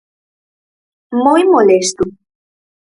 Moi 1.23 1.41
molesto. 1.53 2.03